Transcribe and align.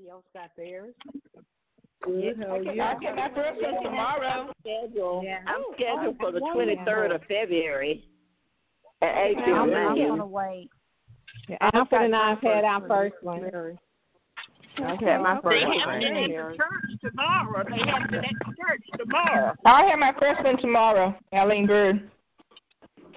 Everybody 0.00 0.10
else 0.10 0.24
got 0.34 0.50
theirs. 0.56 0.94
Good. 2.02 2.38
How 2.42 2.56
are 2.56 2.62
you? 2.62 2.80
I'll 2.80 2.98
get 2.98 3.16
my 3.16 3.30
first 3.34 3.60
one 3.60 3.82
tomorrow. 3.84 4.52
Schedule. 4.60 5.22
Yeah. 5.24 5.40
I'm 5.46 5.62
Oh, 5.62 5.74
scheduled 5.74 6.16
for 6.18 6.32
the 6.32 6.40
twenty 6.40 6.80
third 6.86 7.12
of 7.12 7.22
February. 7.24 8.04
At 9.02 9.16
eight 9.16 9.38
I'm, 9.38 9.44
till 9.44 9.54
I'm 9.56 9.96
gonna 9.96 10.26
wait. 10.26 10.70
Alfred 11.60 12.02
and 12.02 12.16
I 12.16 12.30
have 12.30 12.40
had 12.40 12.64
our 12.64 12.86
first 12.88 13.16
one. 13.22 13.44
I've 14.78 14.98
had 15.00 15.20
my 15.20 15.34
They 15.34 15.40
first 15.42 15.64
have 15.66 15.86
one. 15.86 16.02
it 16.02 16.04
at 16.04 16.50
the 16.50 16.56
church 16.56 17.00
tomorrow. 17.02 17.64
They 17.68 17.90
have 17.90 18.02
it 18.10 18.14
at 18.14 18.22
the 18.22 18.54
church 18.58 18.82
tomorrow. 18.98 19.54
I'll 19.66 19.88
have 19.88 19.98
my 19.98 20.14
first 20.18 20.42
one 20.44 20.56
tomorrow, 20.58 21.14
Eileen 21.34 21.66
Bird. 21.66 22.10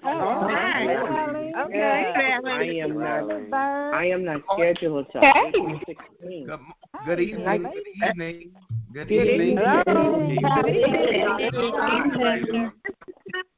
Oh, 0.05 0.45
right. 0.45 1.53
Okay. 1.65 2.13
I 2.45 2.63
am 2.83 2.99
not. 2.99 3.53
I 3.93 4.05
am 4.05 4.25
not 4.25 4.41
scheduled 4.53 5.05
until 5.07 5.21
Hey. 5.21 5.43
April 5.47 5.79
16th. 5.87 6.45
Good, 6.45 6.59
good 7.05 7.19
evening. 7.19 7.63
Good 7.63 8.09
evening. 8.09 8.51
Good 8.93 9.07
Good 9.07 9.27
evening. 9.29 9.57
Hello. 9.57 9.93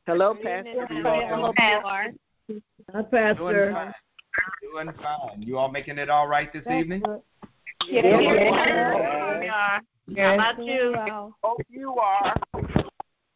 Hello, 0.06 0.36
Pastor. 0.36 0.88
Hello, 0.90 1.14
Pastor. 1.56 2.14
Hi, 2.94 3.02
Doing 3.02 3.10
Pastor. 3.12 3.72
fine. 3.74 3.94
Doing 4.62 4.92
fine. 5.02 5.42
You 5.42 5.58
all 5.58 5.72
making 5.72 5.98
it 5.98 6.10
all 6.10 6.28
right 6.28 6.52
this 6.54 6.66
evening? 6.68 7.02
good. 7.02 7.22
Yeah. 7.90 8.20
Yeah. 9.42 9.80
Yes. 10.08 10.40
How 10.40 10.52
about 10.52 10.64
you? 10.64 10.94
Well, 10.96 11.36
Hope 11.44 11.62
you 11.70 11.94
are. 11.96 12.36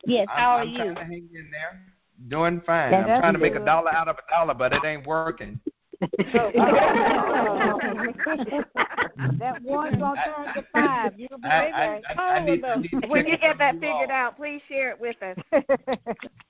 Yes, 0.05 0.27
I'm, 0.31 0.37
how 0.37 0.49
are 0.51 0.61
I'm 0.61 0.67
you? 0.69 0.77
trying 0.77 0.95
to 0.95 1.01
hang 1.03 1.29
in 1.33 1.49
there. 1.51 1.81
Doing 2.27 2.61
fine. 2.65 2.91
Yeah, 2.91 3.05
I'm 3.15 3.21
trying 3.21 3.33
to 3.33 3.39
make 3.39 3.55
a 3.55 3.63
dollar 3.63 3.93
out 3.93 4.07
of 4.09 4.17
a 4.17 4.29
dollar, 4.29 4.53
but 4.53 4.73
it 4.73 4.83
ain't 4.83 5.07
working. 5.07 5.59
that 9.39 9.61
one's 9.63 9.97
gonna 9.97 10.21
turn 10.25 10.53
to 10.55 10.63
five. 10.73 11.13
You'll 11.17 11.37
be 11.39 11.47
I, 11.47 11.67
I, 11.67 12.01
I, 12.17 12.21
I 12.35 12.45
need, 12.45 12.63
I 12.63 12.75
need 12.77 12.91
When 13.09 13.25
you 13.25 13.33
check 13.37 13.41
get 13.41 13.57
that 13.59 13.69
some 13.75 13.77
of 13.77 13.83
you 13.83 13.89
figured 13.89 14.11
all. 14.11 14.15
out, 14.17 14.37
please 14.37 14.61
share 14.69 14.91
it 14.91 14.99
with 15.01 15.15
us. 15.21 15.37
Listen, 15.51 15.67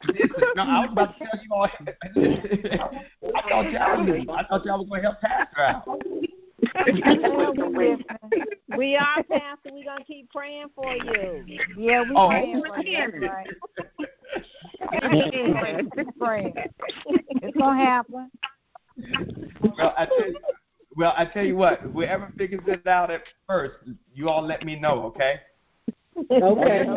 no, 0.55 0.63
I 0.63 0.79
was 0.81 0.89
about 0.91 1.17
to 1.17 1.25
tell 1.25 1.39
you 1.43 1.49
all. 1.51 1.67
I 3.35 3.41
thought 3.49 3.71
y'all, 3.71 4.03
was- 4.05 4.27
I 4.29 4.43
thought 4.47 4.65
y'all 4.65 4.79
was 4.79 4.87
going 4.89 5.01
to 5.01 5.07
help 5.07 5.19
Pastor 5.21 5.61
out. 5.61 5.87
we 8.77 8.95
are, 8.97 9.23
Pastor. 9.23 9.69
We're 9.71 9.83
gonna 9.85 10.03
keep 10.05 10.29
praying 10.31 10.67
for 10.75 10.91
you. 10.93 11.45
Yeah, 11.77 12.03
we 12.03 12.11
Oh. 12.15 12.27
praying 12.29 12.63
for 12.67 12.81
you. 12.83 13.05
Right. 13.21 13.47
Keep 14.91 16.17
praying. 16.19 16.53
It's 17.41 17.57
gonna 17.57 17.83
happen. 17.83 18.31
Well, 19.61 19.93
I 19.97 20.05
tell 20.05 20.27
you, 20.27 20.39
well, 20.95 21.13
I 21.17 21.25
tell 21.25 21.45
you 21.45 21.55
what. 21.55 21.81
Whoever 21.81 22.31
figures 22.37 22.63
it 22.67 22.85
out 22.87 23.11
at 23.11 23.23
first, 23.47 23.75
you 24.13 24.29
all 24.29 24.45
let 24.45 24.65
me 24.65 24.75
know, 24.75 25.03
okay? 25.05 25.39
Okay. 26.31 26.85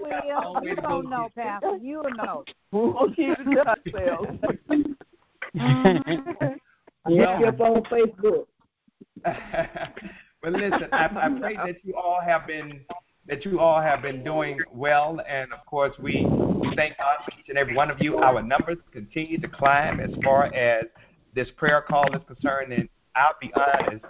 Will, 0.00 0.62
you 0.62 0.76
don't 0.76 1.10
know, 1.10 1.28
Pastor. 1.34 1.76
You'll 1.80 2.10
know. 2.16 2.44
We'll 2.70 3.08
keep 3.14 3.36
it 3.38 3.44
to 3.44 3.66
ourselves. 3.66 4.38
Mhm. 5.54 6.58
Look 7.06 7.46
up 7.46 7.60
on 7.60 7.82
Facebook. 7.84 8.46
but 9.24 10.52
listen, 10.52 10.88
I, 10.92 11.04
I 11.06 11.28
pray 11.40 11.56
that 11.56 11.76
you 11.84 11.94
all 11.96 12.20
have 12.24 12.46
been 12.46 12.84
that 13.26 13.44
you 13.44 13.60
all 13.60 13.80
have 13.80 14.02
been 14.02 14.24
doing 14.24 14.58
well, 14.72 15.20
and 15.28 15.52
of 15.52 15.64
course 15.66 15.94
we 15.98 16.26
thank 16.76 16.98
God 16.98 17.18
for 17.24 17.30
each 17.38 17.48
and 17.48 17.58
every 17.58 17.74
one 17.74 17.90
of 17.90 18.00
you. 18.00 18.18
Our 18.18 18.42
numbers 18.42 18.78
continue 18.92 19.38
to 19.40 19.48
climb 19.48 20.00
as 20.00 20.10
far 20.24 20.52
as 20.54 20.84
this 21.34 21.48
prayer 21.56 21.82
call 21.82 22.04
is 22.14 22.22
concerned, 22.26 22.72
and 22.72 22.88
I'll 23.14 23.36
be 23.40 23.52
honest, 23.54 24.04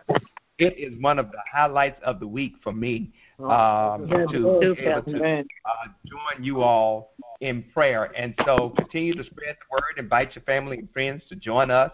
it 0.58 0.78
is 0.78 1.00
one 1.00 1.18
of 1.18 1.30
the 1.30 1.38
highlights 1.50 2.00
of 2.04 2.20
the 2.20 2.26
week 2.26 2.54
for 2.62 2.72
me 2.72 3.12
um, 3.38 4.08
to 4.08 4.74
be 4.76 4.82
able 4.84 5.02
to 5.02 5.44
uh, 5.64 5.88
join 6.06 6.44
you 6.44 6.60
all 6.62 7.14
in 7.40 7.64
prayer. 7.74 8.12
And 8.16 8.34
so 8.44 8.72
continue 8.76 9.14
to 9.14 9.24
spread 9.24 9.56
the 9.56 9.72
word. 9.72 9.98
Invite 9.98 10.34
your 10.34 10.44
family 10.44 10.78
and 10.78 10.90
friends 10.92 11.22
to 11.28 11.36
join 11.36 11.70
us 11.70 11.90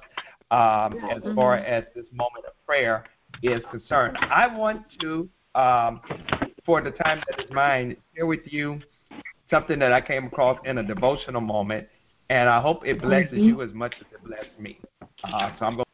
um, 0.50 0.98
as 1.10 1.22
far 1.34 1.56
as 1.56 1.84
this 1.94 2.04
moment 2.12 2.44
of 2.46 2.52
prayer 2.66 3.04
is 3.42 3.60
concerned. 3.70 4.16
I 4.20 4.46
want 4.54 4.82
to, 5.00 5.28
um, 5.54 6.00
for 6.68 6.82
the 6.82 6.90
time 6.90 7.22
that 7.26 7.42
is 7.42 7.50
mine, 7.50 7.96
share 8.14 8.26
with 8.26 8.42
you 8.44 8.78
something 9.48 9.78
that 9.78 9.90
I 9.90 10.02
came 10.02 10.26
across 10.26 10.58
in 10.66 10.76
a 10.76 10.82
devotional 10.82 11.40
moment, 11.40 11.88
and 12.28 12.46
I 12.46 12.60
hope 12.60 12.86
it 12.86 13.00
blesses 13.00 13.38
you 13.38 13.62
as 13.62 13.72
much 13.72 13.94
as 13.98 14.06
it 14.12 14.22
blessed 14.22 14.60
me. 14.60 14.78
Uh, 15.24 15.50
so 15.58 15.64
I'm 15.64 15.76
going. 15.76 15.86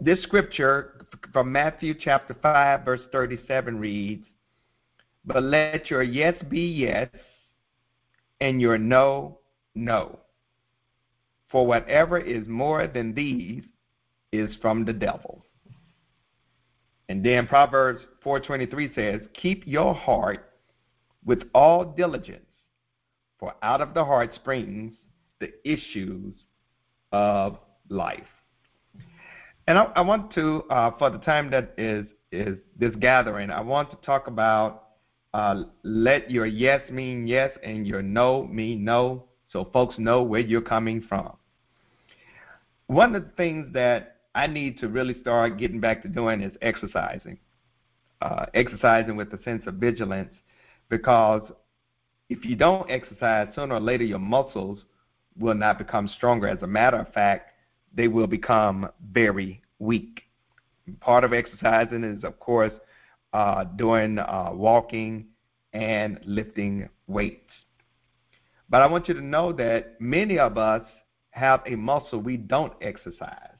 This 0.00 0.22
scripture 0.22 1.06
from 1.34 1.52
Matthew 1.52 1.92
chapter 1.92 2.34
5, 2.40 2.82
verse 2.82 3.02
37 3.12 3.78
reads, 3.78 4.24
But 5.26 5.42
let 5.42 5.90
your 5.90 6.02
yes 6.02 6.34
be 6.48 6.62
yes, 6.62 7.10
and 8.40 8.58
your 8.58 8.78
no, 8.78 9.40
no. 9.74 10.18
For 11.50 11.66
whatever 11.66 12.16
is 12.16 12.48
more 12.48 12.86
than 12.86 13.12
these 13.12 13.64
is 14.32 14.48
from 14.62 14.86
the 14.86 14.94
devil. 14.94 15.44
And 17.10 17.24
then 17.24 17.48
Proverbs 17.48 18.02
4:23 18.24 18.94
says, 18.94 19.20
"Keep 19.34 19.66
your 19.66 19.92
heart 19.92 20.52
with 21.24 21.42
all 21.52 21.84
diligence, 21.84 22.46
for 23.36 23.52
out 23.64 23.80
of 23.80 23.94
the 23.94 24.04
heart 24.04 24.32
springs 24.36 24.94
the 25.40 25.52
issues 25.68 26.32
of 27.10 27.58
life." 27.88 28.30
And 29.66 29.76
I, 29.76 29.90
I 29.96 30.02
want 30.02 30.32
to, 30.34 30.62
uh, 30.70 30.92
for 31.00 31.10
the 31.10 31.18
time 31.18 31.50
that 31.50 31.74
is 31.76 32.06
is 32.30 32.56
this 32.76 32.94
gathering, 33.00 33.50
I 33.50 33.60
want 33.60 33.90
to 33.90 33.96
talk 34.06 34.28
about 34.28 34.90
uh, 35.34 35.64
let 35.82 36.30
your 36.30 36.46
yes 36.46 36.88
mean 36.90 37.26
yes 37.26 37.50
and 37.64 37.88
your 37.88 38.02
no 38.02 38.44
mean 38.44 38.84
no, 38.84 39.24
so 39.48 39.64
folks 39.72 39.98
know 39.98 40.22
where 40.22 40.42
you're 40.42 40.60
coming 40.60 41.02
from. 41.02 41.36
One 42.86 43.16
of 43.16 43.24
the 43.24 43.30
things 43.30 43.72
that 43.72 44.19
I 44.34 44.46
need 44.46 44.78
to 44.80 44.88
really 44.88 45.20
start 45.20 45.58
getting 45.58 45.80
back 45.80 46.02
to 46.02 46.08
doing 46.08 46.40
is 46.40 46.52
exercising, 46.62 47.38
uh, 48.22 48.46
exercising 48.54 49.16
with 49.16 49.32
a 49.32 49.42
sense 49.42 49.62
of 49.66 49.74
vigilance, 49.74 50.32
because 50.88 51.42
if 52.28 52.44
you 52.44 52.54
don't 52.54 52.88
exercise, 52.90 53.48
sooner 53.54 53.74
or 53.74 53.80
later 53.80 54.04
your 54.04 54.20
muscles 54.20 54.78
will 55.38 55.54
not 55.54 55.78
become 55.78 56.08
stronger. 56.08 56.46
As 56.48 56.62
a 56.62 56.66
matter 56.66 56.98
of 56.98 57.12
fact, 57.12 57.52
they 57.92 58.08
will 58.08 58.28
become 58.28 58.88
very 59.12 59.60
weak. 59.80 60.22
Part 61.00 61.24
of 61.24 61.32
exercising 61.32 62.04
is, 62.04 62.22
of 62.24 62.38
course, 62.38 62.72
uh, 63.32 63.64
doing 63.64 64.18
uh, 64.18 64.50
walking 64.52 65.26
and 65.72 66.20
lifting 66.24 66.88
weights. 67.06 67.50
But 68.68 68.82
I 68.82 68.86
want 68.86 69.08
you 69.08 69.14
to 69.14 69.20
know 69.20 69.52
that 69.54 70.00
many 70.00 70.38
of 70.38 70.56
us 70.56 70.82
have 71.30 71.62
a 71.66 71.74
muscle 71.74 72.20
we 72.20 72.36
don't 72.36 72.72
exercise, 72.80 73.56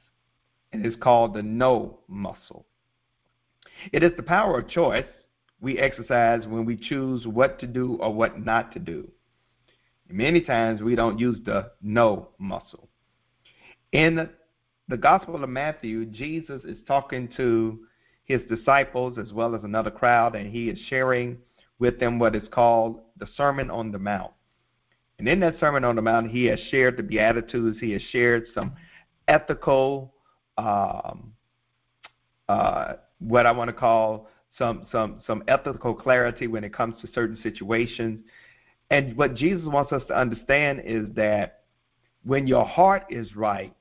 and 0.73 0.85
it's 0.85 1.01
called 1.01 1.33
the 1.33 1.43
no 1.43 1.99
muscle. 2.07 2.65
It 3.91 4.03
is 4.03 4.11
the 4.15 4.23
power 4.23 4.59
of 4.59 4.69
choice 4.69 5.05
we 5.59 5.77
exercise 5.77 6.47
when 6.47 6.65
we 6.65 6.75
choose 6.75 7.27
what 7.27 7.59
to 7.59 7.67
do 7.67 7.97
or 8.01 8.13
what 8.13 8.43
not 8.43 8.71
to 8.73 8.79
do. 8.79 9.07
Many 10.09 10.41
times 10.41 10.81
we 10.81 10.95
don't 10.95 11.19
use 11.19 11.37
the 11.45 11.71
no 11.81 12.29
muscle. 12.37 12.89
In 13.91 14.29
the 14.87 14.97
Gospel 14.97 15.41
of 15.41 15.49
Matthew, 15.49 16.05
Jesus 16.05 16.63
is 16.63 16.77
talking 16.85 17.29
to 17.37 17.79
his 18.23 18.41
disciples 18.49 19.17
as 19.17 19.31
well 19.33 19.55
as 19.55 19.63
another 19.63 19.91
crowd, 19.91 20.35
and 20.35 20.51
he 20.51 20.69
is 20.69 20.79
sharing 20.89 21.37
with 21.79 21.99
them 21.99 22.19
what 22.19 22.35
is 22.35 22.47
called 22.51 23.01
the 23.17 23.27
Sermon 23.35 23.69
on 23.69 23.91
the 23.91 23.99
Mount. 23.99 24.31
And 25.19 25.27
in 25.27 25.39
that 25.41 25.59
Sermon 25.59 25.83
on 25.83 25.95
the 25.95 26.01
Mount, 26.01 26.31
he 26.31 26.45
has 26.45 26.59
shared 26.71 26.97
the 26.97 27.03
Beatitudes, 27.03 27.79
he 27.79 27.91
has 27.91 28.01
shared 28.01 28.47
some 28.53 28.73
ethical, 29.27 30.13
um, 30.57 31.33
uh, 32.49 32.93
what 33.19 33.45
I 33.45 33.51
want 33.51 33.69
to 33.69 33.73
call 33.73 34.27
some, 34.57 34.85
some, 34.91 35.21
some 35.25 35.43
ethical 35.47 35.93
clarity 35.93 36.47
when 36.47 36.63
it 36.63 36.73
comes 36.73 36.99
to 37.01 37.07
certain 37.13 37.37
situations. 37.41 38.19
And 38.89 39.15
what 39.15 39.35
Jesus 39.35 39.65
wants 39.65 39.93
us 39.93 40.01
to 40.09 40.17
understand 40.17 40.81
is 40.85 41.05
that 41.15 41.61
when 42.23 42.47
your 42.47 42.65
heart 42.65 43.05
is 43.09 43.35
right, 43.35 43.73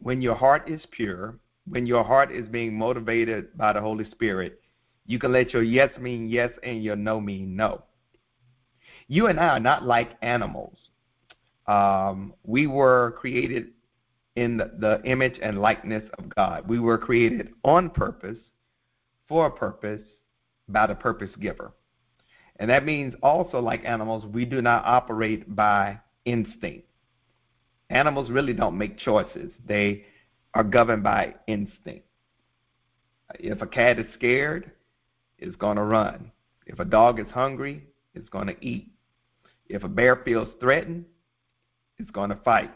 when 0.00 0.20
your 0.20 0.34
heart 0.34 0.68
is 0.68 0.82
pure, 0.90 1.38
when 1.66 1.86
your 1.86 2.04
heart 2.04 2.30
is 2.30 2.48
being 2.48 2.76
motivated 2.76 3.56
by 3.56 3.72
the 3.72 3.80
Holy 3.80 4.08
Spirit, 4.10 4.60
you 5.06 5.18
can 5.18 5.32
let 5.32 5.52
your 5.52 5.62
yes 5.62 5.90
mean 5.98 6.28
yes 6.28 6.50
and 6.62 6.84
your 6.84 6.96
no 6.96 7.20
mean 7.20 7.56
no. 7.56 7.82
You 9.08 9.26
and 9.28 9.40
I 9.40 9.48
are 9.48 9.60
not 9.60 9.84
like 9.84 10.10
animals. 10.20 10.76
Um, 11.66 12.34
we 12.44 12.66
were 12.66 13.16
created 13.18 13.68
in 14.38 14.58
the, 14.58 15.00
image 15.04 15.38
and 15.42 15.60
likeness 15.60 16.04
of 16.18 16.32
God. 16.34 16.68
We 16.68 16.78
were 16.78 16.96
created 16.96 17.50
on 17.64 17.90
purpose, 17.90 18.36
for 19.26 19.46
a 19.46 19.50
purpose, 19.50 20.00
by 20.68 20.86
the 20.86 20.94
purpose 20.94 21.30
giver. 21.40 21.72
And 22.56 22.70
that 22.70 22.84
means 22.84 23.14
also, 23.22 23.58
like 23.60 23.84
animals, 23.84 24.24
we 24.26 24.44
do 24.44 24.62
not 24.62 24.84
operate 24.84 25.54
by 25.56 25.98
instinct. 26.24 26.86
Animals 27.90 28.30
really 28.30 28.52
don't 28.52 28.78
make 28.78 28.98
choices. 28.98 29.50
They 29.66 30.04
are 30.54 30.64
governed 30.64 31.02
by 31.02 31.34
instinct. 31.48 32.06
If 33.34 33.60
a 33.60 33.66
cat 33.66 33.98
is 33.98 34.06
scared, 34.14 34.70
it's 35.38 35.56
going 35.56 35.76
to 35.76 35.84
run. 35.84 36.30
If 36.66 36.78
a 36.78 36.84
dog 36.84 37.18
is 37.18 37.26
hungry, 37.32 37.84
it's 38.14 38.28
going 38.28 38.46
to 38.46 38.64
eat. 38.64 38.92
If 39.68 39.84
a 39.84 39.88
bear 39.88 40.16
feels 40.24 40.48
threatened, 40.60 41.06
it's 41.98 42.10
going 42.10 42.30
to 42.30 42.36
fight. 42.44 42.70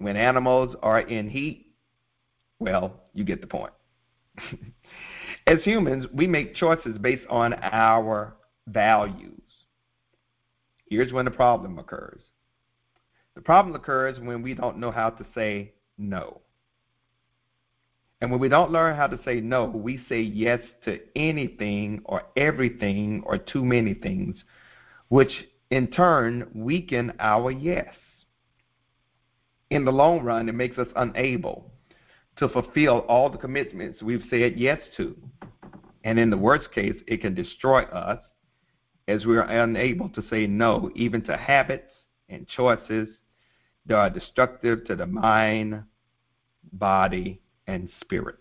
When 0.00 0.16
animals 0.16 0.74
are 0.82 1.00
in 1.00 1.28
heat, 1.28 1.66
well, 2.58 3.02
you 3.12 3.22
get 3.22 3.42
the 3.42 3.46
point. 3.46 3.72
As 5.46 5.62
humans, 5.62 6.06
we 6.12 6.26
make 6.26 6.54
choices 6.54 6.96
based 6.98 7.26
on 7.28 7.52
our 7.54 8.34
values. 8.66 9.42
Here's 10.88 11.12
when 11.12 11.26
the 11.26 11.30
problem 11.30 11.78
occurs 11.78 12.22
the 13.34 13.42
problem 13.42 13.74
occurs 13.74 14.18
when 14.18 14.42
we 14.42 14.54
don't 14.54 14.78
know 14.78 14.90
how 14.90 15.10
to 15.10 15.24
say 15.34 15.72
no. 15.96 16.40
And 18.20 18.30
when 18.30 18.40
we 18.40 18.48
don't 18.48 18.72
learn 18.72 18.96
how 18.96 19.06
to 19.06 19.20
say 19.24 19.40
no, 19.40 19.66
we 19.66 20.00
say 20.08 20.20
yes 20.20 20.60
to 20.84 20.98
anything 21.14 22.02
or 22.04 22.22
everything 22.36 23.22
or 23.24 23.38
too 23.38 23.64
many 23.64 23.94
things, 23.94 24.36
which 25.08 25.32
in 25.70 25.86
turn 25.88 26.50
weaken 26.54 27.12
our 27.18 27.50
yes. 27.50 27.94
In 29.70 29.84
the 29.84 29.92
long 29.92 30.20
run, 30.20 30.48
it 30.48 30.54
makes 30.54 30.78
us 30.78 30.88
unable 30.96 31.70
to 32.36 32.48
fulfill 32.48 33.00
all 33.00 33.30
the 33.30 33.38
commitments 33.38 34.02
we've 34.02 34.24
said 34.28 34.54
yes 34.56 34.80
to. 34.96 35.16
And 36.04 36.18
in 36.18 36.30
the 36.30 36.36
worst 36.36 36.72
case, 36.72 36.96
it 37.06 37.20
can 37.20 37.34
destroy 37.34 37.82
us 37.82 38.18
as 39.06 39.26
we 39.26 39.36
are 39.36 39.42
unable 39.42 40.08
to 40.10 40.22
say 40.30 40.46
no 40.46 40.90
even 40.94 41.22
to 41.22 41.36
habits 41.36 41.92
and 42.28 42.48
choices 42.48 43.08
that 43.86 43.94
are 43.94 44.10
destructive 44.10 44.84
to 44.86 44.96
the 44.96 45.06
mind, 45.06 45.82
body, 46.72 47.40
and 47.66 47.88
spirit. 48.00 48.36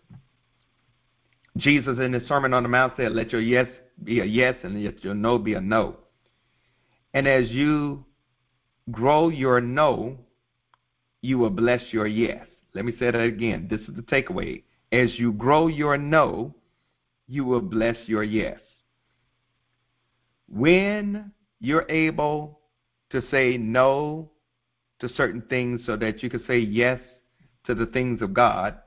Jesus 1.57 1.97
in 1.99 2.13
his 2.13 2.27
Sermon 2.27 2.53
on 2.53 2.63
the 2.63 2.69
Mount 2.69 2.93
said, 2.95 3.11
Let 3.11 3.31
your 3.31 3.41
yes 3.41 3.67
be 4.03 4.19
a 4.19 4.25
yes 4.25 4.55
and 4.63 4.83
let 4.83 5.03
your 5.03 5.15
no 5.15 5.37
be 5.37 5.55
a 5.55 5.61
no. 5.61 5.97
And 7.13 7.27
as 7.27 7.49
you 7.49 8.05
grow 8.91 9.29
your 9.29 9.59
no, 9.59 10.17
you 11.21 11.37
will 11.37 11.49
bless 11.49 11.81
your 11.91 12.07
yes. 12.07 12.45
Let 12.73 12.85
me 12.85 12.93
say 12.99 13.11
that 13.11 13.19
again. 13.19 13.67
This 13.69 13.81
is 13.81 13.95
the 13.95 14.01
takeaway. 14.01 14.63
As 14.91 15.17
you 15.17 15.33
grow 15.33 15.67
your 15.67 15.97
no, 15.97 16.55
you 17.27 17.45
will 17.45 17.61
bless 17.61 17.97
your 18.05 18.23
yes. 18.23 18.59
When 20.47 21.31
you're 21.59 21.89
able 21.89 22.59
to 23.11 23.21
say 23.29 23.57
no 23.57 24.31
to 24.99 25.09
certain 25.09 25.41
things 25.49 25.81
so 25.85 25.95
that 25.97 26.23
you 26.23 26.29
can 26.29 26.43
say 26.47 26.59
yes 26.59 26.99
to 27.65 27.75
the 27.75 27.85
things 27.87 28.21
of 28.21 28.33
God, 28.33 28.77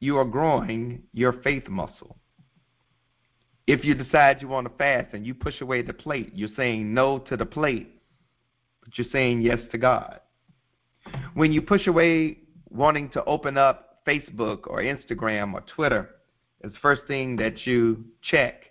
you 0.00 0.16
are 0.16 0.24
growing 0.24 1.02
your 1.12 1.34
faith 1.42 1.68
muscle. 1.68 2.16
If 3.66 3.84
you 3.84 3.94
decide 3.94 4.40
you 4.40 4.48
want 4.48 4.66
to 4.66 4.76
fast 4.78 5.12
and 5.12 5.26
you 5.26 5.34
push 5.34 5.60
away 5.60 5.82
the 5.82 5.92
plate, 5.92 6.30
you're 6.34 6.48
saying 6.56 6.94
no 6.94 7.18
to 7.18 7.36
the 7.36 7.44
plate, 7.44 8.00
but 8.82 8.96
you're 8.96 9.08
saying 9.12 9.42
yes 9.42 9.58
to 9.72 9.78
God. 9.78 10.20
When 11.34 11.52
you 11.52 11.62
push 11.62 11.86
away 11.86 12.38
wanting 12.70 13.10
to 13.10 13.24
open 13.24 13.56
up 13.56 14.00
Facebook 14.06 14.66
or 14.66 14.80
Instagram 14.80 15.54
or 15.54 15.62
Twitter 15.62 16.10
as 16.64 16.72
the 16.72 16.78
first 16.78 17.02
thing 17.06 17.36
that 17.36 17.66
you 17.66 18.04
check 18.22 18.64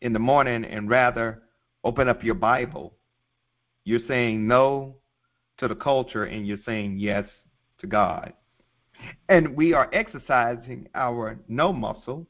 in 0.00 0.12
the 0.12 0.18
morning 0.18 0.64
and 0.64 0.88
rather 0.88 1.42
open 1.82 2.08
up 2.08 2.22
your 2.22 2.34
Bible, 2.34 2.94
you're 3.84 4.06
saying 4.08 4.46
no 4.46 4.96
to 5.58 5.68
the 5.68 5.74
culture 5.74 6.24
and 6.24 6.46
you're 6.46 6.58
saying 6.64 6.98
yes 6.98 7.26
to 7.78 7.86
God. 7.86 8.32
And 9.28 9.56
we 9.56 9.74
are 9.74 9.90
exercising 9.92 10.88
our 10.94 11.38
no 11.48 11.72
muscle 11.72 12.26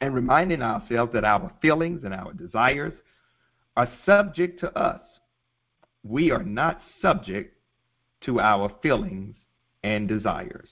and 0.00 0.14
reminding 0.14 0.62
ourselves 0.62 1.12
that 1.12 1.24
our 1.24 1.52
feelings 1.60 2.04
and 2.04 2.14
our 2.14 2.32
desires 2.32 2.92
are 3.76 3.90
subject 4.06 4.60
to 4.60 4.78
us. 4.78 5.00
We 6.04 6.30
are 6.30 6.44
not 6.44 6.80
subject 7.02 7.57
to 8.22 8.40
our 8.40 8.70
feelings 8.82 9.36
and 9.82 10.08
desires. 10.08 10.68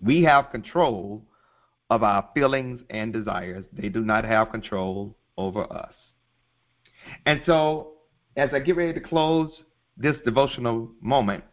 We 0.00 0.22
have 0.24 0.50
control 0.50 1.24
of 1.90 2.02
our 2.02 2.28
feelings 2.32 2.80
and 2.90 3.12
desires, 3.12 3.64
they 3.72 3.88
do 3.90 4.00
not 4.00 4.24
have 4.24 4.50
control 4.50 5.16
over 5.36 5.70
us. 5.70 5.92
And 7.26 7.42
so, 7.44 7.92
as 8.36 8.50
I 8.54 8.60
get 8.60 8.76
ready 8.76 8.94
to 8.94 9.00
close 9.00 9.50
this 9.96 10.16
devotional 10.24 10.90
moment, 11.02 11.44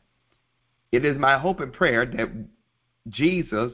it 0.91 1.03
is 1.03 1.17
my 1.17 1.37
hope 1.37 1.59
and 1.59 1.73
prayer 1.73 2.05
that 2.05 2.29
Jesus 3.09 3.71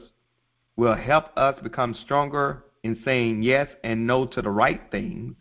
will 0.76 0.96
help 0.96 1.26
us 1.36 1.54
become 1.62 1.94
stronger 2.04 2.64
in 2.82 3.00
saying 3.04 3.42
yes 3.42 3.68
and 3.84 4.06
no 4.06 4.26
to 4.26 4.42
the 4.42 4.50
right 4.50 4.80
things, 4.90 5.34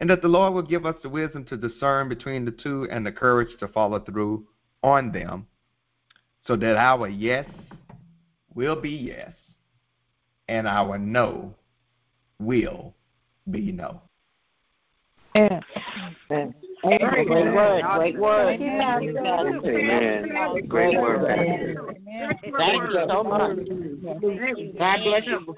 and 0.00 0.10
that 0.10 0.22
the 0.22 0.28
Lord 0.28 0.54
will 0.54 0.62
give 0.62 0.86
us 0.86 0.96
the 1.02 1.08
wisdom 1.08 1.44
to 1.46 1.56
discern 1.56 2.08
between 2.08 2.44
the 2.44 2.50
two 2.50 2.88
and 2.90 3.04
the 3.04 3.12
courage 3.12 3.56
to 3.60 3.68
follow 3.68 4.00
through 4.00 4.46
on 4.84 5.10
them, 5.10 5.46
so 6.46 6.54
that 6.56 6.76
our 6.76 7.08
yes 7.08 7.46
will 8.54 8.80
be 8.80 8.90
yes 8.90 9.32
and 10.48 10.68
our 10.68 10.98
no 10.98 11.54
will 12.38 12.94
be 13.50 13.72
no. 13.72 14.02
Yeah. 15.34 15.60
Amen. 16.30 16.54
Great 16.82 17.28
word. 17.28 17.82
Great 17.96 18.18
word. 18.18 18.60
Amen. 18.60 19.08
Great 20.68 21.00
word. 21.00 21.24
Amen. 21.30 21.76
Thank 22.58 22.82
you 22.82 23.06
so 23.08 23.24
much. 23.24 23.56
God 24.78 24.98
bless 25.02 25.26
you. 25.26 25.56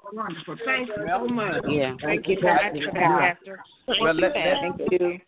Thank 0.64 0.88
you 0.88 0.94
so 1.06 1.26
much. 1.26 1.64
Yeah. 1.68 1.94
Thank 2.00 2.28
you, 2.28 2.38
Pastor. 2.40 3.60
Well, 4.00 4.14
let, 4.14 4.32
let, 4.34 4.78
Thank 4.78 4.80
you. 4.92 5.20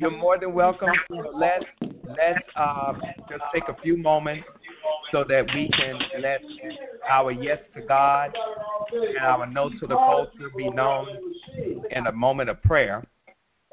you're 0.00 0.10
more 0.10 0.38
than 0.38 0.52
welcome. 0.52 0.90
Let's 1.34 1.66
let's 2.16 2.44
uh, 2.56 2.92
just 3.28 3.42
take 3.54 3.64
a 3.68 3.76
few 3.82 3.96
moments 3.96 4.46
so 5.12 5.24
that 5.28 5.46
we 5.54 5.68
can 5.68 5.98
let 6.20 6.42
our 7.08 7.30
yes 7.30 7.58
to 7.74 7.82
God 7.82 8.36
and 8.92 9.18
our 9.18 9.46
no 9.46 9.70
to 9.70 9.86
the 9.86 9.96
culture 9.96 10.50
be 10.56 10.70
known 10.70 11.08
in 11.90 12.06
a 12.06 12.12
moment 12.12 12.50
of 12.50 12.62
prayer. 12.62 13.04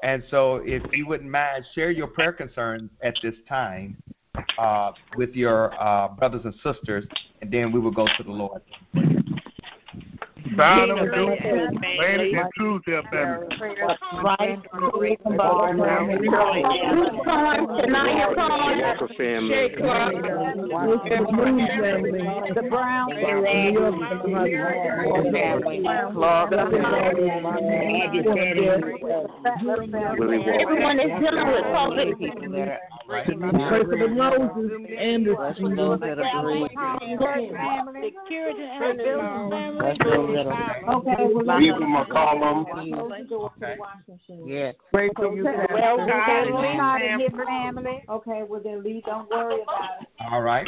And 0.01 0.23
so, 0.29 0.57
if 0.65 0.83
you 0.91 1.07
wouldn't 1.07 1.29
mind, 1.29 1.65
share 1.73 1.89
your 1.89 2.07
prayer 2.07 2.33
concerns 2.33 2.89
at 3.01 3.15
this 3.23 3.35
time 3.47 3.95
uh, 4.57 4.91
with 5.15 5.33
your 5.33 5.73
uh, 5.81 6.09
brothers 6.09 6.41
and 6.43 6.53
sisters, 6.55 7.05
and 7.41 7.49
then 7.51 7.71
we 7.71 7.79
will 7.79 7.91
go 7.91 8.05
to 8.17 8.23
the 8.23 8.31
Lord. 8.31 8.61
Bound 10.57 10.91
of 10.91 10.97
truth, 11.13 11.39
lady 11.99 12.33
and 12.35 12.49
truth, 12.57 12.81
dear 12.85 13.03
family. 13.11 13.47
Right. 14.23 14.59
For 18.99 19.07
family. 19.17 19.69
The 22.53 22.61
Brown 22.69 23.07
Willie 23.07 23.77
Walker. 26.15 26.59
Everyone 30.59 30.99
is 30.99 31.11
dealing 31.19 31.47
with 31.47 31.65
COVID. 31.65 32.07
Pray 33.07 33.83
for 33.83 33.97
the 33.97 34.07
Moses 34.07 34.71
and 34.97 35.25
the 35.25 35.35
Okay, 40.47 41.25
well, 41.33 41.57
Leave 41.59 41.79
them 41.79 41.95
a 41.95 42.05
column. 42.05 42.65
Yes. 44.45 44.75
Pray 44.91 45.09
for 45.15 45.35
you. 45.35 45.43
Well, 45.43 45.97
God, 45.97 46.51
we're 46.51 46.75
not 46.75 47.01
in 47.01 47.19
family. 47.19 47.45
family. 47.45 48.03
Okay, 48.09 48.43
well 48.47 48.61
then 48.63 48.83
Lee, 48.83 49.03
don't 49.05 49.29
worry 49.29 49.61
about 49.61 50.01
it. 50.01 50.07
All 50.19 50.41
right. 50.41 50.67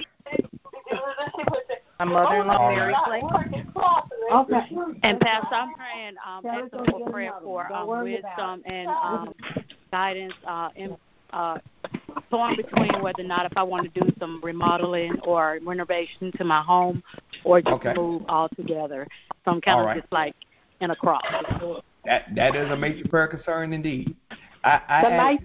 My 2.00 2.06
mother-in-law, 2.06 2.58
All 2.58 2.76
Mary 2.76 2.94
right. 2.94 3.22
Clay. 3.22 3.66
Okay. 4.34 4.68
And 5.04 5.20
Pastor, 5.20 5.56
I'm 5.56 5.74
praying, 5.76 6.16
um, 6.26 6.44
Tell 6.44 6.52
us 6.52 6.62
asking 6.66 6.80
what 6.80 6.90
for 6.90 7.00
you're 7.00 7.10
prayer 7.10 7.34
for 7.42 7.72
um, 7.72 8.04
wisdom 8.04 8.64
and 8.66 8.90
um, 8.90 9.34
guidance 9.92 10.34
uh, 10.46 10.70
in 10.76 10.98
uh, 11.32 11.58
torn 12.36 12.56
between 12.58 13.02
whether 13.02 13.22
or 13.22 13.26
not 13.26 13.46
if 13.46 13.58
I 13.58 13.64
want 13.64 13.92
to 13.94 14.02
do 14.02 14.14
some 14.20 14.42
remodeling 14.44 15.20
or 15.26 15.60
renovation 15.66 16.32
to 16.38 16.44
my 16.44 16.62
home 16.62 17.02
or 17.46 17.62
just 17.62 17.74
Okay. 17.76 17.94
move 17.94 18.24
altogether. 18.28 19.08
So 19.46 19.52
I'm 19.52 19.62
kind 19.62 19.76
All 19.78 19.82
of 19.82 19.88
right. 19.88 20.02
just 20.02 20.12
like 20.12 20.36
in 20.82 20.92
a 20.92 20.96
cross. 20.96 21.24
That 22.06 22.24
that 22.36 22.56
is 22.56 22.70
a 22.70 22.76
major 22.76 23.08
prayer 23.08 23.28
concern 23.28 23.72
indeed. 23.74 24.16
I, 24.64 24.82
I 24.90 25.02
ask, 25.04 25.44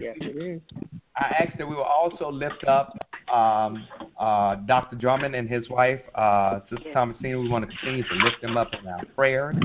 I 1.16 1.24
ask 1.42 1.58
that 1.58 1.68
we 1.68 1.74
will 1.74 1.82
also 1.82 2.30
lift 2.30 2.64
up 2.64 2.98
um, 3.32 3.86
uh, 4.18 4.56
Dr. 4.66 4.96
Drummond 4.96 5.34
and 5.34 5.48
his 5.48 5.68
wife, 5.68 6.00
uh, 6.14 6.60
Sister 6.68 6.92
Thomasina. 6.92 7.38
We 7.40 7.48
want 7.48 7.64
to 7.64 7.76
continue 7.76 8.02
to 8.02 8.14
lift 8.14 8.42
them 8.42 8.56
up 8.56 8.74
in 8.80 8.88
our 8.88 9.04
prayers, 9.14 9.56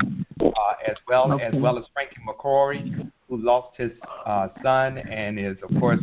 uh, 0.42 0.52
as 0.88 0.98
well 1.08 1.40
as 1.40 1.54
well 1.56 1.78
as 1.80 1.86
Frankie 1.94 2.16
McCrory, 2.28 2.94
who 3.28 3.38
lost 3.38 3.76
his 3.78 3.92
uh, 4.26 4.50
son 4.62 5.00
and 5.00 5.40
is, 5.40 5.58
of 5.64 5.74
course, 5.80 6.02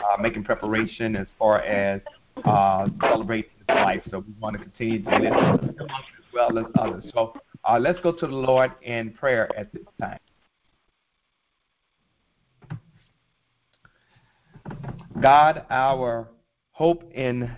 uh, 0.00 0.20
making 0.20 0.44
preparation 0.44 1.16
as 1.16 1.26
far 1.38 1.60
as 1.60 2.00
uh, 2.44 2.88
celebrate 3.00 3.48
his 3.56 3.68
life. 3.68 4.02
So 4.10 4.20
we 4.20 4.34
want 4.40 4.56
to 4.56 4.62
continue 4.62 5.02
to 5.02 5.10
him 5.10 5.32
up 5.32 5.62
as 5.62 5.86
well 6.32 6.58
as 6.58 6.66
others. 6.78 7.04
So 7.14 7.34
uh, 7.64 7.78
let's 7.78 8.00
go 8.00 8.12
to 8.12 8.26
the 8.26 8.34
Lord 8.34 8.72
in 8.82 9.12
prayer 9.12 9.48
at 9.56 9.72
this 9.72 9.84
time. 10.00 10.18
God, 15.20 15.64
our 15.70 16.28
hope 16.72 17.10
in 17.14 17.50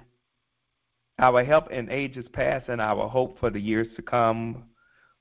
our 1.18 1.42
help 1.42 1.70
in 1.70 1.90
ages 1.90 2.26
past 2.32 2.68
and 2.68 2.80
our 2.80 3.08
hope 3.08 3.38
for 3.40 3.50
the 3.50 3.58
years 3.58 3.86
to 3.96 4.02
come, 4.02 4.64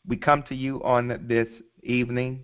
we 0.06 0.18
come 0.18 0.44
to 0.50 0.56
you 0.56 0.84
on 0.84 1.26
this 1.28 1.48
evening. 1.84 2.44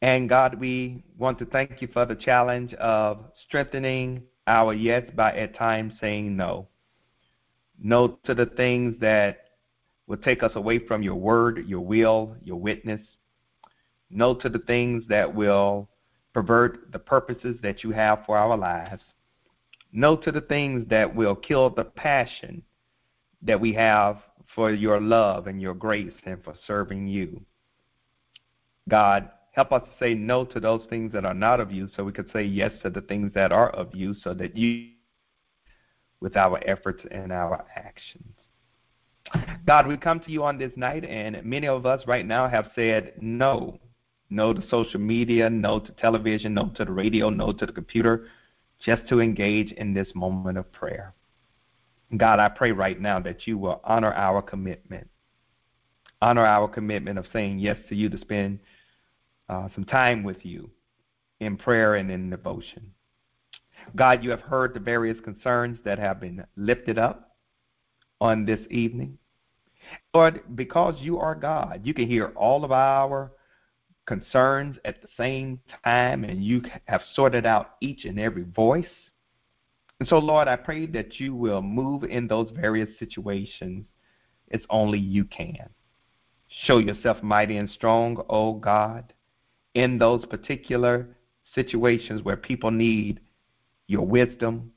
And 0.00 0.28
God, 0.28 0.60
we 0.60 1.02
want 1.16 1.38
to 1.40 1.44
thank 1.46 1.82
you 1.82 1.88
for 1.88 2.06
the 2.06 2.14
challenge 2.14 2.72
of 2.74 3.18
strengthening 3.46 4.22
our 4.46 4.72
yes 4.72 5.04
by 5.14 5.32
at 5.32 5.56
times 5.56 5.94
saying 6.00 6.36
no. 6.36 6.68
No 7.82 8.18
to 8.24 8.34
the 8.34 8.46
things 8.46 8.94
that 9.00 9.40
will 10.06 10.16
take 10.16 10.42
us 10.42 10.52
away 10.54 10.78
from 10.78 11.02
your 11.02 11.16
word, 11.16 11.66
your 11.66 11.80
will, 11.80 12.36
your 12.42 12.58
witness. 12.58 13.00
No 14.10 14.34
to 14.34 14.48
the 14.48 14.60
things 14.60 15.04
that 15.08 15.34
will 15.34 15.88
pervert 16.32 16.92
the 16.92 16.98
purposes 16.98 17.56
that 17.62 17.82
you 17.82 17.90
have 17.90 18.24
for 18.24 18.38
our 18.38 18.56
lives. 18.56 19.02
No 19.92 20.16
to 20.16 20.30
the 20.32 20.40
things 20.40 20.86
that 20.88 21.14
will 21.14 21.34
kill 21.34 21.70
the 21.70 21.84
passion 21.84 22.62
that 23.42 23.60
we 23.60 23.72
have 23.74 24.18
for 24.54 24.72
your 24.72 25.00
love 25.00 25.46
and 25.46 25.60
your 25.60 25.74
grace 25.74 26.12
and 26.24 26.42
for 26.42 26.54
serving 26.66 27.06
you. 27.06 27.40
God, 28.88 29.30
help 29.58 29.72
us 29.72 29.82
to 29.82 30.04
say 30.04 30.14
no 30.14 30.44
to 30.44 30.60
those 30.60 30.82
things 30.88 31.10
that 31.10 31.24
are 31.24 31.34
not 31.34 31.58
of 31.58 31.72
you 31.72 31.88
so 31.96 32.04
we 32.04 32.12
could 32.12 32.30
say 32.32 32.44
yes 32.44 32.70
to 32.80 32.88
the 32.88 33.00
things 33.00 33.32
that 33.34 33.50
are 33.50 33.70
of 33.70 33.92
you 33.92 34.14
so 34.22 34.32
that 34.32 34.56
you 34.56 34.90
with 36.20 36.36
our 36.36 36.60
efforts 36.64 37.02
and 37.10 37.32
our 37.32 37.66
actions. 37.74 38.34
God, 39.66 39.88
we 39.88 39.96
come 39.96 40.20
to 40.20 40.30
you 40.30 40.44
on 40.44 40.58
this 40.58 40.70
night, 40.76 41.04
and 41.04 41.44
many 41.44 41.66
of 41.66 41.86
us 41.86 42.02
right 42.06 42.24
now 42.24 42.48
have 42.48 42.70
said 42.76 43.14
no. 43.20 43.80
No 44.30 44.54
to 44.54 44.62
social 44.68 45.00
media, 45.00 45.50
no 45.50 45.80
to 45.80 45.90
television, 45.90 46.54
no 46.54 46.70
to 46.76 46.84
the 46.84 46.92
radio, 46.92 47.28
no 47.28 47.50
to 47.50 47.66
the 47.66 47.72
computer, 47.72 48.28
just 48.78 49.08
to 49.08 49.18
engage 49.18 49.72
in 49.72 49.92
this 49.92 50.08
moment 50.14 50.56
of 50.56 50.70
prayer. 50.70 51.14
God, 52.16 52.38
I 52.38 52.48
pray 52.48 52.70
right 52.70 53.00
now 53.00 53.18
that 53.18 53.48
you 53.48 53.58
will 53.58 53.80
honor 53.82 54.12
our 54.12 54.40
commitment. 54.40 55.10
Honor 56.22 56.46
our 56.46 56.68
commitment 56.68 57.18
of 57.18 57.26
saying 57.32 57.58
yes 57.58 57.76
to 57.88 57.96
you 57.96 58.08
to 58.08 58.18
spend 58.18 58.60
uh, 59.48 59.68
some 59.74 59.84
time 59.84 60.22
with 60.22 60.44
you 60.44 60.70
in 61.40 61.56
prayer 61.56 61.94
and 61.94 62.10
in 62.10 62.30
devotion. 62.30 62.92
God, 63.96 64.22
you 64.22 64.30
have 64.30 64.40
heard 64.40 64.74
the 64.74 64.80
various 64.80 65.18
concerns 65.24 65.78
that 65.84 65.98
have 65.98 66.20
been 66.20 66.44
lifted 66.56 66.98
up 66.98 67.36
on 68.20 68.44
this 68.44 68.60
evening. 68.70 69.18
Lord, 70.12 70.42
because 70.54 70.96
you 70.98 71.18
are 71.18 71.34
God, 71.34 71.80
you 71.84 71.94
can 71.94 72.08
hear 72.08 72.32
all 72.36 72.64
of 72.64 72.72
our 72.72 73.32
concerns 74.06 74.76
at 74.84 75.00
the 75.00 75.08
same 75.16 75.60
time, 75.84 76.24
and 76.24 76.42
you 76.42 76.62
have 76.86 77.02
sorted 77.14 77.46
out 77.46 77.76
each 77.80 78.04
and 78.04 78.18
every 78.18 78.44
voice. 78.44 78.86
And 80.00 80.08
so, 80.08 80.18
Lord, 80.18 80.48
I 80.48 80.56
pray 80.56 80.86
that 80.86 81.18
you 81.18 81.34
will 81.34 81.62
move 81.62 82.04
in 82.04 82.26
those 82.28 82.50
various 82.54 82.88
situations 82.98 83.84
as 84.50 84.60
only 84.70 84.98
you 84.98 85.24
can. 85.24 85.68
Show 86.64 86.78
yourself 86.78 87.22
mighty 87.22 87.56
and 87.58 87.70
strong, 87.70 88.24
O 88.28 88.54
God, 88.54 89.12
in 89.78 89.96
those 89.96 90.26
particular 90.26 91.06
situations 91.54 92.20
where 92.22 92.36
people 92.36 92.72
need 92.72 93.20
your 93.86 94.04
wisdom, 94.04 94.72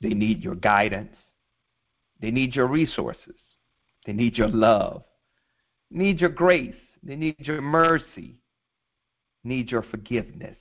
they 0.00 0.14
need 0.14 0.42
your 0.42 0.54
guidance, 0.54 1.14
they 2.18 2.30
need 2.30 2.54
your 2.54 2.66
resources, 2.66 3.36
they 4.06 4.14
need 4.14 4.38
your 4.38 4.48
love, 4.48 5.02
need 5.90 6.18
your 6.18 6.30
grace, 6.30 6.74
they 7.02 7.14
need 7.14 7.36
your 7.40 7.60
mercy, 7.60 8.36
need 9.44 9.70
your 9.70 9.82
forgiveness. 9.82 10.56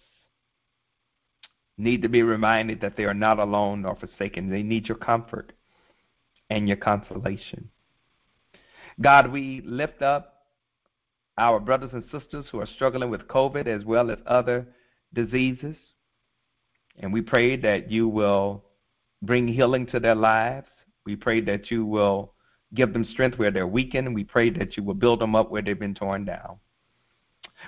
Need 1.78 2.02
to 2.02 2.10
be 2.10 2.24
reminded 2.24 2.82
that 2.82 2.98
they 2.98 3.06
are 3.06 3.14
not 3.14 3.40
alone 3.40 3.84
nor 3.84 3.96
forsaken. 3.96 4.50
They 4.50 4.64
need 4.64 4.88
your 4.88 4.98
comfort 4.98 5.54
and 6.50 6.68
your 6.68 6.78
consolation. 6.78 7.70
God, 9.02 9.32
we 9.32 9.62
lift 9.66 10.02
up 10.02 10.43
our 11.38 11.60
brothers 11.60 11.92
and 11.94 12.04
sisters 12.12 12.46
who 12.52 12.60
are 12.60 12.68
struggling 12.68 13.10
with 13.10 13.28
COVID 13.28 13.68
as 13.68 13.86
well 13.86 14.12
as 14.12 14.20
other 14.26 14.68
diseases. 15.14 15.76
And 17.00 17.12
we 17.12 17.22
pray 17.22 17.58
that 17.58 17.92
you 17.92 18.08
will 18.08 18.64
bring 19.22 19.48
healing 19.48 19.88
to 19.88 20.00
their 20.00 20.16
lives. 20.16 20.68
We 21.06 21.16
pray 21.16 21.42
that 21.42 21.72
you 21.72 21.86
will 21.86 22.34
give 22.76 22.94
them 22.94 23.06
strength 23.06 23.38
where 23.38 23.52
they're 23.52 23.68
weakened. 23.68 24.14
We 24.14 24.24
pray 24.24 24.50
that 24.52 24.78
you 24.78 24.84
will 24.84 24.94
build 24.94 25.22
them 25.22 25.36
up 25.36 25.50
where 25.52 25.62
they've 25.62 25.80
been 25.80 25.96
torn 25.96 26.26
down. 26.26 26.58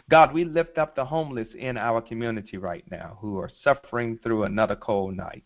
God, 0.10 0.34
we 0.34 0.44
lift 0.44 0.78
up 0.78 0.96
the 0.96 1.06
homeless 1.06 1.48
in 1.58 1.78
our 1.78 2.02
community 2.02 2.58
right 2.58 2.84
now 2.92 3.18
who 3.20 3.40
are 3.40 3.50
suffering 3.64 4.20
through 4.22 4.44
another 4.44 4.76
cold 4.76 5.16
night. 5.16 5.44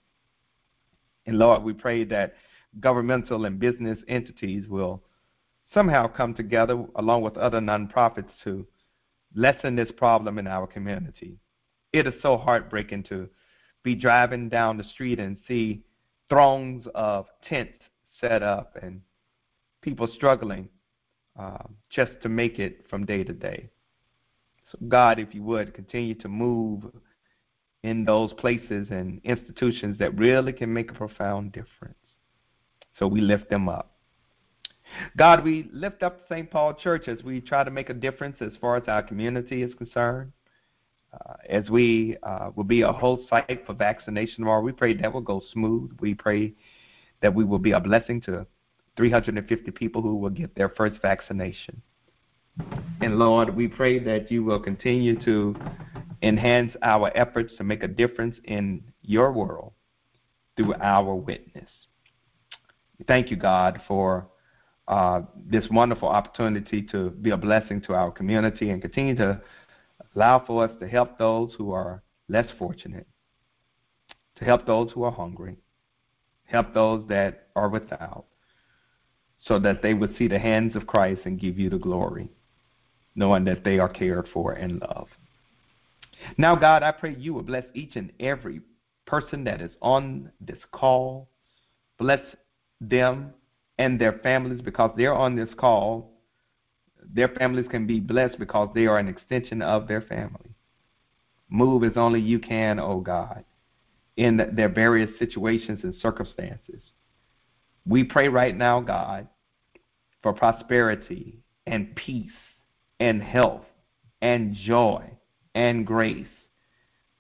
And 1.26 1.38
Lord, 1.38 1.64
we 1.64 1.74
pray 1.74 2.04
that 2.06 2.36
governmental 2.80 3.46
and 3.46 3.60
business 3.60 4.00
entities 4.08 4.68
will 4.68 5.04
somehow 5.74 6.08
come 6.08 6.34
together 6.34 6.86
along 6.96 7.22
with 7.22 7.38
other 7.38 7.60
nonprofits 7.60 8.30
to 8.44 8.66
lessen 9.36 9.76
this 9.76 9.92
problem 9.98 10.38
in 10.38 10.48
our 10.48 10.68
community. 10.68 11.38
It 11.94 12.08
is 12.08 12.14
so 12.22 12.38
heartbreaking 12.38 13.04
to 13.04 13.30
be 13.84 13.96
driving 13.96 14.50
down 14.50 14.78
the 14.78 14.84
street 14.84 15.20
and 15.20 15.38
see 15.48 15.84
throngs 16.30 16.86
of 16.96 17.26
tents 17.48 17.84
set 18.20 18.44
up 18.44 18.78
and 18.82 19.02
people 19.82 20.08
struggling 20.14 20.68
uh, 21.40 21.64
just 21.90 22.12
to 22.22 22.30
make 22.30 22.60
it 22.60 22.86
from 22.90 23.06
day 23.06 23.24
to 23.24 23.34
day. 23.34 23.70
So, 24.72 24.78
God, 24.88 25.20
if 25.20 25.34
you 25.34 25.42
would, 25.44 25.74
continue 25.74 26.16
to 26.16 26.28
move 26.28 26.84
in 27.84 28.04
those 28.04 28.34
places 28.34 28.88
and 28.92 29.22
institutions 29.24 29.98
that 30.00 30.18
really 30.18 30.54
can 30.54 30.72
make 30.74 30.92
a 30.92 30.94
profound 30.94 31.54
difference. 31.54 31.96
So 32.98 33.08
we 33.08 33.22
lift 33.22 33.50
them 33.50 33.70
up. 33.70 33.99
God, 35.18 35.44
we 35.44 35.70
lift 35.72 36.04
up 36.04 36.22
St. 36.30 36.50
Paul 36.50 36.74
Church 36.74 37.08
as 37.08 37.24
we 37.24 37.42
try 37.42 37.64
to 37.64 37.72
make 37.72 37.90
a 37.90 37.94
difference 37.94 38.38
as 38.42 38.52
far 38.60 38.78
as 38.78 38.84
our 38.88 39.04
community 39.04 39.64
is 39.64 39.74
concerned. 39.76 40.32
Uh, 41.14 41.34
as 41.50 41.70
we 41.70 42.18
uh, 42.22 42.52
will 42.56 42.64
be 42.64 42.82
a 42.82 42.92
host 42.92 43.28
site 43.30 43.64
for 43.66 43.74
vaccination 43.74 44.38
tomorrow, 44.38 44.62
we 44.62 44.72
pray 44.72 44.94
that 44.96 45.12
will 45.12 45.22
go 45.22 45.42
smooth. 45.52 45.92
We 46.00 46.14
pray 46.14 46.54
that 47.22 47.34
we 47.34 47.44
will 47.44 47.60
be 47.60 47.72
a 47.72 47.80
blessing 47.80 48.22
to 48.22 48.46
350 48.96 49.72
people 49.72 50.02
who 50.02 50.16
will 50.16 50.30
get 50.30 50.54
their 50.56 50.70
first 50.70 51.02
vaccination. 51.02 51.82
And 53.02 53.18
Lord, 53.18 53.56
we 53.56 53.68
pray 53.68 53.98
that 54.04 54.30
you 54.30 54.44
will 54.44 54.60
continue 54.60 55.20
to 55.24 55.56
enhance 56.22 56.76
our 56.84 57.12
efforts 57.16 57.54
to 57.58 57.64
make 57.64 57.82
a 57.82 57.88
difference 57.88 58.36
in 58.44 58.84
your 59.02 59.32
world 59.32 59.72
through 60.58 60.76
our 60.82 61.16
witness. 61.16 61.70
Thank 63.08 63.32
you, 63.32 63.38
God, 63.38 63.80
for 63.88 64.28
uh, 64.90 65.22
this 65.46 65.66
wonderful 65.70 66.08
opportunity 66.08 66.82
to 66.82 67.12
be 67.12 67.30
a 67.30 67.38
blessing 67.38 67.80
to 67.80 67.94
our 67.94 68.10
community 68.10 68.72
and 68.72 68.82
continue 68.82 69.16
to 69.16 69.40
allow 70.16 70.44
for 70.46 70.66
us 70.66 70.72
to 70.80 70.88
help 70.88 71.18
those 71.20 71.54
who 71.58 71.72
are 71.72 72.02
less 72.28 72.48
fortunate, 72.58 73.08
to 74.36 74.46
help 74.46 74.66
those 74.66 74.92
who 74.92 75.04
are 75.04 75.12
hungry, 75.12 75.58
help 76.46 76.74
those 76.74 77.08
that 77.08 77.50
are 77.56 77.70
without, 77.70 78.26
so 79.40 79.60
that 79.60 79.84
they 79.84 79.94
would 79.94 80.18
see 80.18 80.28
the 80.28 80.40
hands 80.40 80.76
of 80.76 80.88
Christ 80.88 81.22
and 81.26 81.40
give 81.40 81.60
you 81.60 81.70
the 81.70 81.78
glory, 81.78 82.28
knowing 83.14 83.46
that 83.46 83.64
they 83.64 83.78
are 83.78 83.90
cared 83.90 84.28
for 84.34 84.54
and 84.54 84.82
loved. 84.82 85.12
Now, 86.38 86.56
God, 86.56 86.82
I 86.82 86.92
pray 86.92 87.16
you 87.16 87.36
will 87.36 87.44
bless 87.44 87.66
each 87.76 87.96
and 87.96 88.12
every 88.20 88.62
person 89.06 89.44
that 89.44 89.62
is 89.62 89.72
on 89.84 90.32
this 90.42 90.60
call. 90.72 91.30
Bless 92.00 92.22
them 92.82 93.36
and 93.80 93.98
their 93.98 94.20
families 94.22 94.62
because 94.62 94.92
they're 94.96 95.16
on 95.16 95.36
this 95.36 95.50
call. 95.58 96.12
Their 97.12 97.30
families 97.30 97.66
can 97.72 97.88
be 97.88 98.00
blessed 98.00 98.38
because 98.38 98.70
they 98.76 98.86
are 98.86 99.00
an 99.00 99.08
extension 99.08 99.64
of 99.64 99.88
their 99.88 100.02
family. 100.02 100.54
Move 101.50 101.84
as 101.84 101.94
only 101.96 102.20
you 102.20 102.38
can, 102.38 102.78
O 102.78 102.84
oh 102.84 103.00
God, 103.00 103.46
in 104.18 104.52
their 104.54 104.70
various 104.70 105.10
situations 105.18 105.80
and 105.84 105.96
circumstances. 106.02 106.82
We 107.88 108.04
pray 108.04 108.28
right 108.28 108.56
now, 108.56 108.82
God, 108.82 109.28
for 110.22 110.34
prosperity 110.34 111.40
and 111.66 111.96
peace 111.96 112.30
and 113.00 113.24
health 113.24 113.66
and 114.22 114.54
joy 114.54 115.10
and 115.56 115.88
grace. 115.88 116.28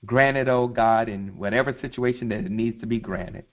Granted, 0.05 0.49
oh 0.49 0.67
God, 0.67 1.07
in 1.07 1.37
whatever 1.37 1.75
situation 1.81 2.29
that 2.29 2.39
it 2.39 2.51
needs 2.51 2.79
to 2.81 2.85
be 2.85 2.99
granted. 2.99 3.45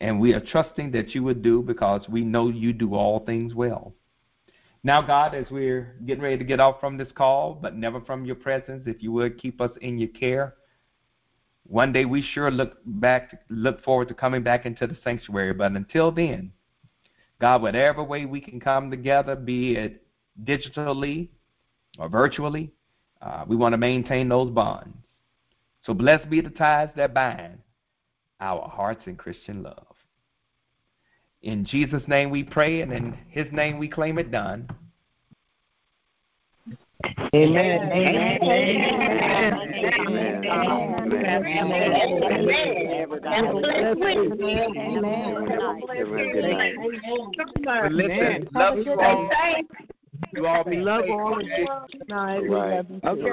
And 0.00 0.18
we 0.18 0.32
are 0.32 0.40
trusting 0.40 0.92
that 0.92 1.14
you 1.14 1.22
would 1.24 1.42
do 1.42 1.62
because 1.62 2.08
we 2.08 2.22
know 2.24 2.48
you 2.48 2.72
do 2.72 2.94
all 2.94 3.20
things 3.20 3.54
well. 3.54 3.92
Now, 4.82 5.02
God, 5.02 5.34
as 5.34 5.44
we're 5.50 5.96
getting 6.06 6.22
ready 6.22 6.38
to 6.38 6.44
get 6.44 6.58
off 6.58 6.80
from 6.80 6.96
this 6.96 7.12
call, 7.14 7.52
but 7.54 7.76
never 7.76 8.00
from 8.00 8.24
your 8.24 8.36
presence, 8.36 8.84
if 8.86 9.02
you 9.02 9.12
would 9.12 9.38
keep 9.38 9.60
us 9.60 9.72
in 9.82 9.98
your 9.98 10.08
care, 10.08 10.54
One 11.70 11.92
day 11.92 12.04
we 12.04 12.20
sure 12.20 12.50
look 12.50 12.78
back, 12.84 13.42
look 13.48 13.84
forward 13.84 14.08
to 14.08 14.14
coming 14.14 14.42
back 14.42 14.66
into 14.66 14.88
the 14.88 14.96
sanctuary. 15.04 15.52
But 15.52 15.70
until 15.72 16.10
then, 16.10 16.50
God, 17.40 17.62
whatever 17.62 18.02
way 18.02 18.26
we 18.26 18.40
can 18.40 18.58
come 18.58 18.90
together, 18.90 19.36
be 19.36 19.76
it 19.76 20.02
digitally 20.42 21.28
or 21.96 22.08
virtually, 22.08 22.72
uh, 23.22 23.44
we 23.46 23.54
want 23.54 23.72
to 23.72 23.78
maintain 23.78 24.28
those 24.28 24.50
bonds. 24.50 24.96
So 25.82 25.94
blessed 25.94 26.28
be 26.28 26.40
the 26.40 26.50
ties 26.50 26.88
that 26.96 27.14
bind 27.14 27.58
our 28.40 28.68
hearts 28.68 29.02
in 29.06 29.14
Christian 29.14 29.62
love. 29.62 29.86
In 31.42 31.64
Jesus' 31.64 32.02
name 32.06 32.30
we 32.30 32.44
pray, 32.44 32.82
and 32.82 32.92
in 32.92 33.16
His 33.30 33.46
name 33.52 33.78
we 33.78 33.88
claim 33.88 34.18
it 34.18 34.30
done. 34.30 34.68
Amen. 37.34 37.88
But 47.64 47.92
listen, 47.92 48.48
love 48.54 48.78
you 48.78 49.00
all. 49.00 49.30
You 50.32 50.46
all 50.46 50.64
be 50.64 50.76
Love 50.76 51.04
all 51.10 51.38
of 51.38 51.42
you. 51.42 51.66
Night. 52.08 52.42
We 52.42 52.48
Right. 52.48 52.76
love 52.76 52.90
you. 52.90 53.00
Okay. 53.04 53.30